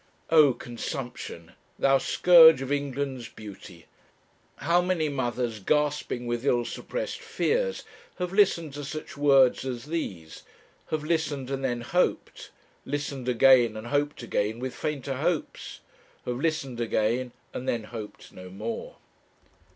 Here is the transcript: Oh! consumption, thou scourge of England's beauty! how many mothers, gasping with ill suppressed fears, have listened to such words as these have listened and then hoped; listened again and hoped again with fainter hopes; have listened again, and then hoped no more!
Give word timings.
Oh! 0.31 0.53
consumption, 0.53 1.51
thou 1.77 1.99
scourge 1.99 2.63
of 2.63 2.71
England's 2.71 3.27
beauty! 3.29 3.85
how 4.55 4.81
many 4.81 5.09
mothers, 5.09 5.59
gasping 5.59 6.25
with 6.25 6.43
ill 6.43 6.65
suppressed 6.65 7.19
fears, 7.19 7.83
have 8.17 8.33
listened 8.33 8.73
to 8.73 8.83
such 8.83 9.15
words 9.15 9.63
as 9.63 9.85
these 9.85 10.41
have 10.87 11.03
listened 11.03 11.51
and 11.51 11.63
then 11.63 11.81
hoped; 11.81 12.49
listened 12.83 13.29
again 13.29 13.77
and 13.77 13.85
hoped 13.89 14.23
again 14.23 14.57
with 14.57 14.73
fainter 14.73 15.17
hopes; 15.17 15.81
have 16.25 16.37
listened 16.39 16.81
again, 16.81 17.31
and 17.53 17.69
then 17.69 17.83
hoped 17.83 18.31
no 18.33 18.49
more! 18.49 18.95